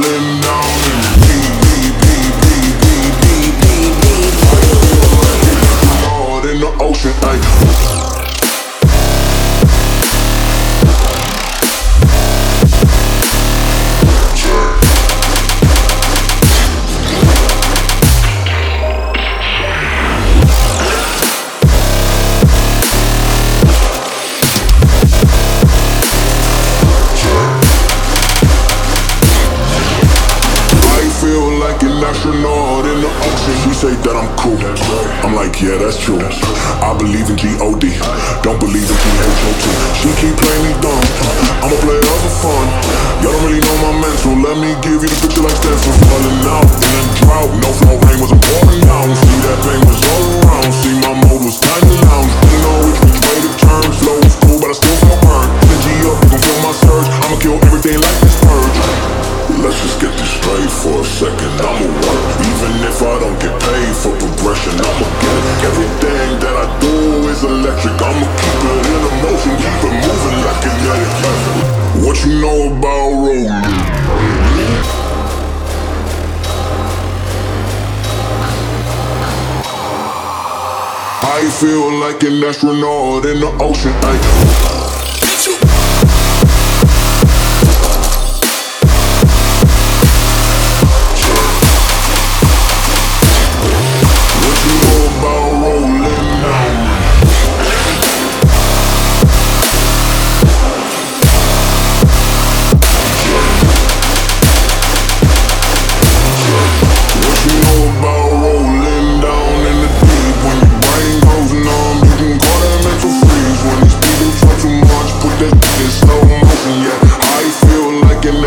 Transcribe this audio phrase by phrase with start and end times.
[0.00, 0.69] Laying down
[32.10, 33.56] astronaut in the ocean.
[33.62, 34.58] She say that I'm cool.
[35.22, 36.18] I'm like, yeah, that's true.
[36.18, 37.86] I believe in G-O-D.
[38.42, 39.64] Don't believe in T-H-O-T.
[40.02, 41.04] She keep playing me dumb.
[41.62, 42.66] I'm a player for fun.
[43.22, 44.34] Y'all don't really know my mental.
[44.42, 45.94] Let me give you the picture like stencil.
[46.10, 46.39] Falling
[81.32, 83.92] I feel like an astronaut in the ocean.
[84.02, 84.89] Ay.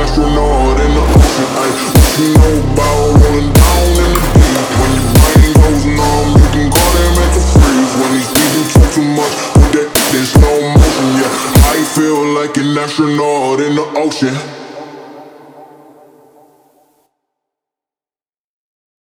[0.03, 1.49] Astronaut in the ocean.
[1.63, 4.67] Ay, what you know about rolling down in the deep?
[4.79, 7.93] When your brain goes numb, you can call that mental freeze.
[7.99, 9.87] When these people talk too much, put that
[10.17, 11.07] in slow motion.
[11.19, 11.31] Yeah,
[11.71, 14.35] I feel like an astronaut in the ocean.